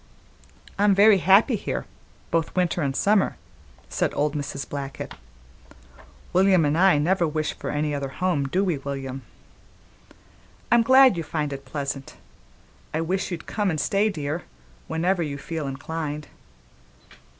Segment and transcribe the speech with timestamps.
[0.79, 1.85] "I'm very happy here,
[2.31, 3.37] both winter an' summer,"
[3.87, 4.67] said old Mrs.
[4.67, 5.13] Blackett.
[6.33, 9.21] "William an' I never wish for any other home, do we, William?
[10.71, 12.15] I'm glad you find it pleasant;
[12.95, 14.43] I wish you'd come an' stay, dear,
[14.87, 16.27] whenever you feel inclined.